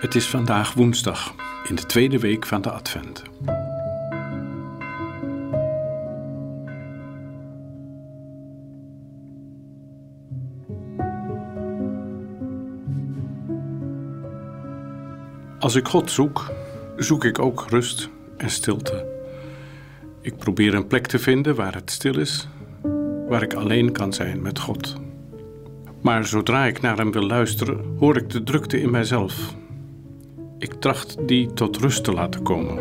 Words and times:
Het 0.00 0.14
is 0.14 0.26
vandaag 0.26 0.74
woensdag, 0.74 1.34
in 1.68 1.74
de 1.74 1.86
tweede 1.86 2.18
week 2.18 2.46
van 2.46 2.62
de 2.62 2.70
Advent. 2.70 3.22
Als 15.58 15.74
ik 15.74 15.88
God 15.88 16.10
zoek, 16.10 16.50
zoek 16.96 17.24
ik 17.24 17.38
ook 17.38 17.64
rust 17.68 18.08
en 18.36 18.50
stilte. 18.50 19.06
Ik 20.20 20.36
probeer 20.36 20.74
een 20.74 20.86
plek 20.86 21.06
te 21.06 21.18
vinden 21.18 21.54
waar 21.54 21.74
het 21.74 21.90
stil 21.90 22.18
is, 22.18 22.48
waar 23.28 23.42
ik 23.42 23.54
alleen 23.54 23.92
kan 23.92 24.12
zijn 24.12 24.42
met 24.42 24.58
God. 24.58 24.96
Maar 26.02 26.26
zodra 26.26 26.64
ik 26.64 26.80
naar 26.80 26.96
Hem 26.96 27.12
wil 27.12 27.26
luisteren, 27.26 27.96
hoor 27.98 28.16
ik 28.16 28.30
de 28.30 28.42
drukte 28.42 28.80
in 28.80 28.90
mijzelf. 28.90 29.56
Ik 30.58 30.72
tracht 30.72 31.28
die 31.28 31.52
tot 31.52 31.76
rust 31.76 32.04
te 32.04 32.12
laten 32.12 32.42
komen, 32.42 32.78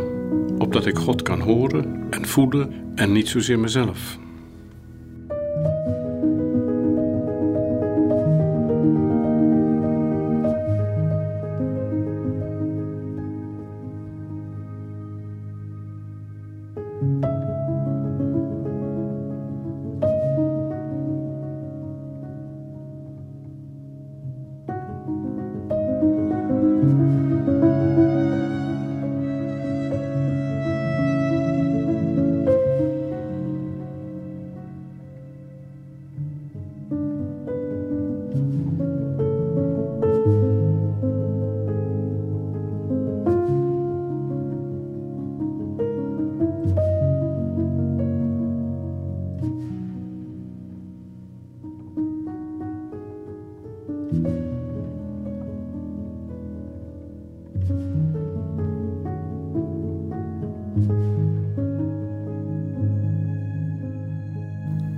opdat 0.58 0.86
ik 0.86 0.98
God 0.98 1.22
kan 1.22 1.40
horen 1.40 2.08
en 2.10 2.26
voelen 2.26 2.92
en 2.96 3.12
niet 3.12 3.28
zozeer 3.28 3.60
mezelf. 3.60 4.18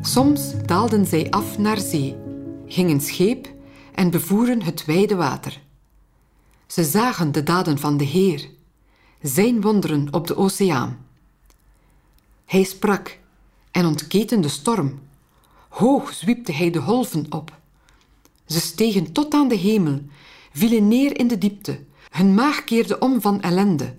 Soms 0.10 0.54
daalden 0.66 1.06
zij 1.06 1.30
af 1.30 1.58
naar 1.58 1.78
zee, 1.78 2.16
gingen 2.66 3.02
scheep 3.02 3.54
en 3.94 4.10
bevoeren 4.10 4.62
het 4.62 4.86
wijde 4.86 5.16
water. 5.16 5.62
Ze 6.68 6.84
zagen 6.84 7.32
de 7.32 7.44
daden 7.44 7.80
van 7.80 7.98
de 7.98 8.04
Heer, 8.04 8.50
zijn 9.22 9.62
wonderen 9.62 10.14
op 10.14 10.28
de 10.28 10.38
oceaan. 10.38 11.06
Hij 12.46 12.64
sprak 12.64 13.18
en 13.72 13.86
ontketen 13.86 14.42
de 14.42 14.48
storm. 14.48 15.00
Hoog 15.70 16.14
zwiepte 16.14 16.52
hij 16.52 16.72
de 16.72 16.80
golven 16.80 17.26
op. 17.30 17.58
Ze 18.46 18.60
stegen 18.60 19.12
tot 19.12 19.34
aan 19.34 19.48
de 19.48 19.56
hemel, 19.56 20.02
vielen 20.54 20.88
neer 20.88 21.20
in 21.20 21.28
de 21.28 21.38
diepte. 21.38 21.80
Hun 22.10 22.34
maag 22.34 22.64
keerde 22.64 23.00
om 23.00 23.22
van 23.22 23.42
ellende. 23.42 23.96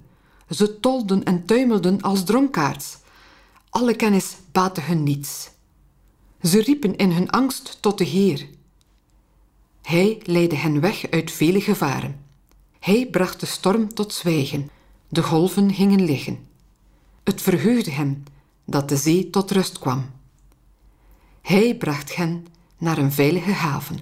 Ze 0.49 0.81
tolden 0.81 1.25
en 1.25 1.45
tuimelden 1.45 2.01
als 2.01 2.25
dronkaards. 2.25 2.99
Alle 3.69 3.95
kennis 3.97 4.37
baatte 4.53 4.81
hun 4.81 5.03
niets. 5.03 5.51
Ze 6.43 6.61
riepen 6.61 6.97
in 6.97 7.11
hun 7.11 7.31
angst 7.31 7.79
tot 7.81 7.99
de 7.99 8.05
Heer. 8.05 8.47
Hij 9.83 10.21
leidde 10.25 10.57
hen 10.57 10.81
weg 10.81 11.11
uit 11.11 11.31
vele 11.31 11.61
gevaren. 11.61 12.25
Hij 12.79 13.07
bracht 13.07 13.41
de 13.41 13.47
storm 13.47 13.95
tot 13.95 14.13
zwijgen, 14.13 14.71
de 15.09 15.23
golven 15.23 15.75
gingen 15.75 16.05
liggen. 16.05 16.39
Het 17.23 17.43
verheugde 17.43 17.91
hem 17.91 18.23
dat 18.65 18.89
de 18.89 18.97
zee 18.97 19.31
tot 19.31 19.51
rust 19.51 19.79
kwam. 19.79 20.11
Hij 21.43 21.77
bracht 21.77 22.17
hen 22.17 22.47
naar 22.79 22.99
een 22.99 23.13
veilige 23.13 23.53
haven. 23.53 23.99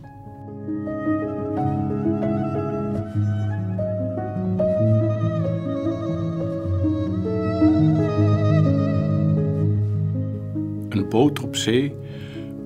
Een 10.88 11.08
boot 11.08 11.40
op 11.40 11.56
zee 11.56 11.94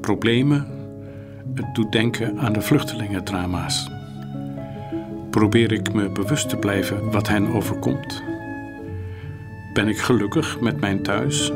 problemen. 0.00 0.66
Het 1.54 1.74
doet 1.74 1.92
denken 1.92 2.38
aan 2.38 2.52
de 2.52 2.60
vluchtelingendrama's. 2.60 3.90
Probeer 5.30 5.72
ik 5.72 5.92
me 5.92 6.10
bewust 6.10 6.48
te 6.48 6.56
blijven 6.56 7.10
wat 7.10 7.28
hen 7.28 7.46
overkomt? 7.46 8.22
Ben 9.72 9.88
ik 9.88 9.98
gelukkig 9.98 10.60
met 10.60 10.80
mijn 10.80 11.02
thuis? 11.02 11.52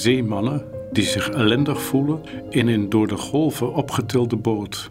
Zeemannen 0.00 0.64
die 0.92 1.04
zich 1.04 1.28
ellendig 1.28 1.82
voelen 1.82 2.22
in 2.50 2.68
een 2.68 2.88
door 2.88 3.06
de 3.06 3.16
golven 3.16 3.74
opgetilde 3.74 4.36
boot. 4.36 4.90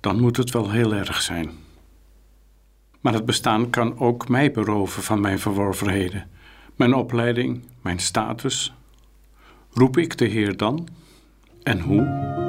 Dan 0.00 0.20
moet 0.20 0.36
het 0.36 0.50
wel 0.50 0.70
heel 0.70 0.94
erg 0.94 1.22
zijn. 1.22 1.50
Maar 3.00 3.12
het 3.12 3.24
bestaan 3.24 3.70
kan 3.70 3.98
ook 3.98 4.28
mij 4.28 4.50
beroven 4.50 5.02
van 5.02 5.20
mijn 5.20 5.38
verworvenheden, 5.38 6.30
mijn 6.76 6.94
opleiding, 6.94 7.64
mijn 7.82 7.98
status. 7.98 8.72
Roep 9.72 9.96
ik 9.96 10.18
de 10.18 10.26
Heer 10.26 10.56
dan? 10.56 10.88
En 11.62 11.80
hoe? 11.80 12.39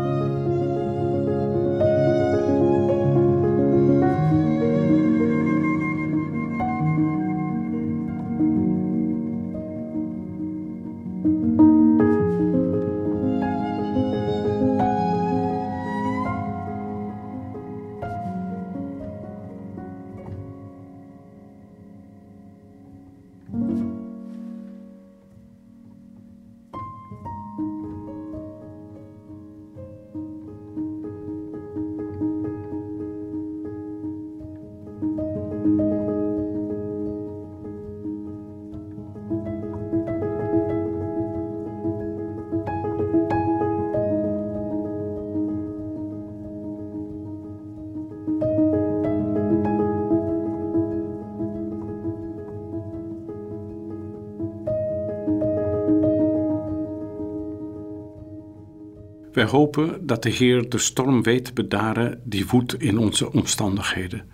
Wij 59.42 59.50
hopen 59.50 60.08
dat 60.08 60.24
de 60.24 60.30
Heer 60.30 60.70
de 60.70 60.78
storm 60.78 61.24
weet 61.24 61.54
bedaren 61.54 62.22
die 62.24 62.48
woedt 62.48 62.82
in 62.82 62.98
onze 62.98 63.32
omstandigheden, 63.32 64.32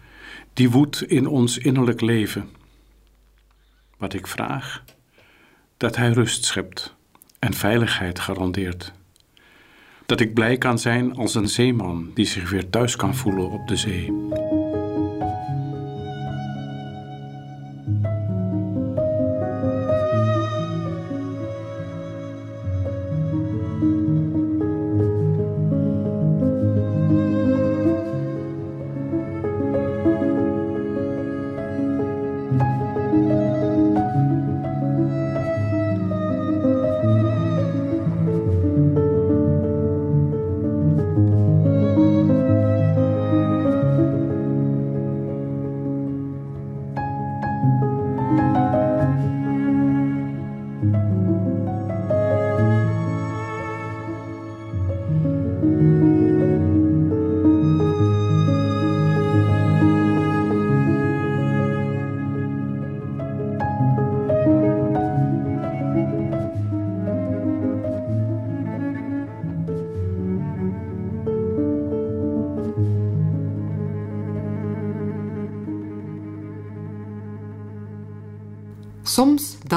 die 0.54 0.70
woedt 0.70 1.04
in 1.04 1.28
ons 1.28 1.58
innerlijk 1.58 2.02
leven. 2.02 2.50
Wat 3.98 4.14
ik 4.14 4.28
vraag, 4.28 4.84
dat 5.78 5.96
Hij 5.96 6.12
rust 6.12 6.46
schept 6.46 6.96
en 7.40 7.54
veiligheid 7.54 8.20
garandeert. 8.20 8.94
Dat 10.06 10.20
ik 10.20 10.34
blij 10.34 10.58
kan 10.58 10.80
zijn 10.80 11.16
als 11.16 11.36
een 11.36 11.50
zeeman 11.50 12.12
die 12.14 12.26
zich 12.26 12.50
weer 12.50 12.70
thuis 12.70 12.96
kan 12.96 13.16
voelen 13.16 13.50
op 13.50 13.68
de 13.68 13.76
zee. 13.76 14.12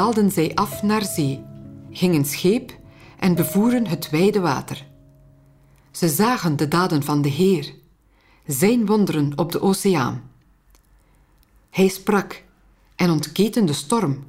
Daalden 0.01 0.31
zij 0.31 0.55
af 0.55 0.83
naar 0.83 1.05
zee, 1.05 1.45
gingen 1.91 2.25
scheep 2.25 2.79
en 3.19 3.35
bevoeren 3.35 3.87
het 3.87 4.11
wijde 4.11 4.41
water. 4.41 4.87
Ze 5.91 6.09
zagen 6.09 6.57
de 6.57 6.69
daden 6.69 7.03
van 7.03 7.23
de 7.23 7.29
Heer, 7.29 7.75
zijn 8.47 8.87
wonderen 8.87 9.33
op 9.37 9.53
de 9.53 9.61
oceaan. 9.61 10.31
Hij 11.71 11.89
sprak 11.89 12.43
en 12.97 13.11
ontketen 13.11 13.67
de 13.67 13.73
storm. 13.73 14.25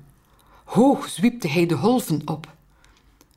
Hoog 0.63 1.09
zwiepte 1.09 1.47
hij 1.47 1.65
de 1.65 1.75
golven 1.75 2.21
op. 2.25 2.53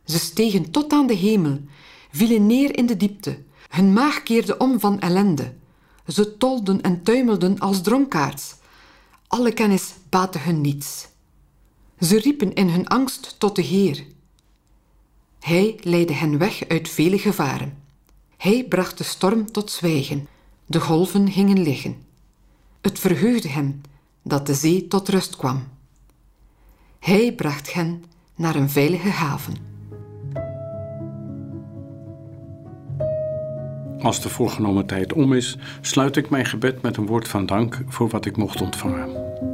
Ze 0.05 0.19
stegen 0.19 0.71
tot 0.71 0.93
aan 0.93 1.07
de 1.07 1.15
hemel, 1.15 1.61
vielen 2.11 2.47
neer 2.47 2.77
in 2.77 2.87
de 2.87 2.97
diepte. 2.97 3.39
Hun 3.69 3.93
maag 3.93 4.23
keerde 4.23 4.57
om 4.59 4.81
van 4.81 5.01
ellende. 5.01 5.55
Ze 6.07 6.37
tolden 6.37 6.81
en 6.81 7.03
tuimelden 7.03 7.59
als 7.59 7.83
dronkaards. 7.83 8.55
Alle 9.27 9.53
kennis 9.53 9.95
baatte 10.09 10.39
hun 10.39 10.61
niets. 10.61 11.13
Ze 12.01 12.19
riepen 12.19 12.55
in 12.55 12.69
hun 12.69 12.89
angst 12.89 13.35
tot 13.39 13.57
de 13.57 13.63
Heer. 13.63 14.05
Hij 15.41 15.79
leidde 15.83 16.15
hen 16.15 16.39
weg 16.39 16.69
uit 16.69 16.89
vele 16.89 17.19
gevaren. 17.19 17.83
Hij 18.37 18.65
bracht 18.69 18.99
de 18.99 19.05
storm 19.05 19.53
tot 19.53 19.71
zwijgen, 19.71 20.29
de 20.67 20.81
golven 20.81 21.31
gingen 21.31 21.63
liggen. 21.63 21.97
Het 22.81 22.99
verheugde 22.99 23.49
hem 23.49 23.81
dat 24.23 24.47
de 24.47 24.55
zee 24.55 24.89
tot 24.89 25.09
rust 25.09 25.37
kwam. 25.37 25.69
Hij 26.99 27.33
bracht 27.33 27.73
hen 27.73 28.05
naar 28.35 28.55
een 28.55 28.71
veilige 28.71 29.09
haven. 29.09 29.55
Als 34.01 34.21
de 34.23 34.29
voorgenomen 34.29 34.87
tijd 34.87 35.13
om 35.13 35.33
is, 35.33 35.59
sluit 35.81 36.17
ik 36.17 36.31
mijn 36.31 36.47
gebed 36.47 36.83
met 36.83 36.97
een 36.97 37.07
woord 37.07 37.29
van 37.29 37.47
dank 37.47 37.83
voor 37.89 38.09
wat 38.09 38.27
ik 38.27 38.37
mocht 38.37 38.61
ontvangen. 38.61 39.54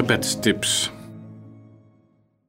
Gebedstips. 0.00 0.92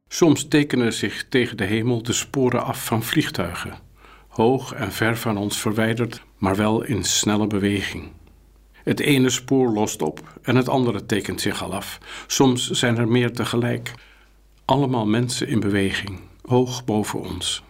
Soms 0.07 0.47
tekenen 0.47 0.93
zich 0.93 1.25
tegen 1.29 1.57
de 1.57 1.63
hemel 1.63 2.03
de 2.03 2.13
sporen 2.13 2.63
af 2.63 2.85
van 2.85 3.03
vliegtuigen, 3.03 3.73
hoog 4.27 4.73
en 4.73 4.91
ver 4.91 5.17
van 5.17 5.37
ons 5.37 5.59
verwijderd, 5.59 6.23
maar 6.37 6.55
wel 6.55 6.83
in 6.83 7.03
snelle 7.03 7.47
beweging. 7.47 8.11
Het 8.73 8.99
ene 8.99 9.29
spoor 9.29 9.71
lost 9.71 10.01
op 10.01 10.39
en 10.41 10.55
het 10.55 10.69
andere 10.69 11.05
tekent 11.05 11.41
zich 11.41 11.63
al 11.63 11.73
af. 11.73 11.99
Soms 12.27 12.69
zijn 12.69 12.97
er 12.97 13.07
meer 13.07 13.33
tegelijk. 13.33 13.93
Allemaal 14.65 15.05
mensen 15.05 15.47
in 15.47 15.59
beweging, 15.59 16.19
hoog 16.41 16.85
boven 16.85 17.19
ons. 17.19 17.63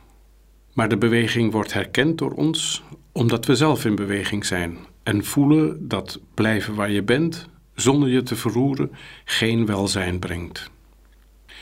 Maar 0.73 0.89
de 0.89 0.97
beweging 0.97 1.51
wordt 1.51 1.73
herkend 1.73 2.17
door 2.17 2.31
ons 2.31 2.83
omdat 3.11 3.45
we 3.45 3.55
zelf 3.55 3.85
in 3.85 3.95
beweging 3.95 4.45
zijn 4.45 4.77
en 5.03 5.25
voelen 5.25 5.87
dat 5.87 6.19
blijven 6.33 6.75
waar 6.75 6.91
je 6.91 7.03
bent 7.03 7.49
zonder 7.81 8.09
je 8.09 8.23
te 8.23 8.35
verroeren, 8.35 8.91
geen 9.25 9.65
welzijn 9.65 10.19
brengt. 10.19 10.69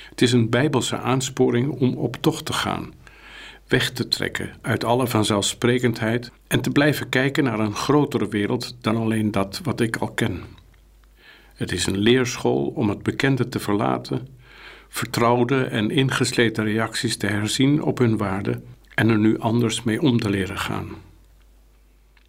Het 0.10 0.22
is 0.22 0.32
een 0.32 0.50
bijbelse 0.50 0.98
aansporing 0.98 1.70
om 1.70 1.94
op 1.94 2.18
tocht 2.22 2.46
te 2.46 2.54
gaan. 2.54 2.94
weg 3.68 3.92
te 3.92 4.08
trekken 4.08 4.54
uit 4.62 4.84
alle 4.84 5.08
vanzelfsprekendheid 5.08 6.32
en 6.48 6.62
te 6.62 6.70
blijven 6.70 7.10
kijken 7.10 7.44
naar 7.44 7.60
een 7.60 7.76
grotere 7.76 8.28
wereld 8.28 8.76
dan 8.82 8.98
alleen 8.98 9.32
dat 9.32 9.62
wat 9.64 9.82
ik 9.82 9.98
al 9.98 10.12
ken. 10.12 10.44
Het 11.56 11.72
is 11.72 11.86
een 11.86 11.98
leerschool 11.98 12.72
om 12.76 12.90
het 12.90 13.04
bekende 13.04 13.50
te 13.50 13.60
verlaten, 13.60 14.28
vertrouwde 14.88 15.64
en 15.64 15.92
ingesleten 15.92 16.64
reacties 16.64 17.18
te 17.18 17.28
herzien 17.28 17.84
op 17.84 17.98
hun 17.98 18.18
waarde 18.18 18.62
en 18.96 19.10
er 19.10 19.20
nu 19.20 19.40
anders 19.40 19.84
mee 19.84 20.02
om 20.02 20.20
te 20.20 20.30
leren 20.30 20.58
gaan. 20.58 20.88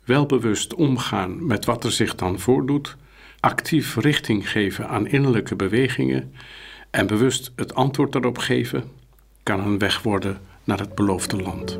Welbewust 0.04 0.74
omgaan 0.74 1.46
met 1.46 1.64
wat 1.64 1.84
er 1.84 1.92
zich 1.92 2.14
dan 2.14 2.38
voordoet, 2.38 2.96
actief 3.40 3.96
richting 3.96 4.50
geven 4.50 4.88
aan 4.88 5.06
innerlijke 5.06 5.56
bewegingen 5.56 6.34
en 6.90 7.06
bewust 7.06 7.52
het 7.56 7.74
antwoord 7.74 8.12
daarop 8.12 8.38
geven, 8.38 8.84
kan 9.42 9.60
een 9.60 9.78
weg 9.78 10.02
worden 10.02 10.38
naar 10.64 10.78
het 10.78 10.94
beloofde 10.94 11.36
land. 11.36 11.78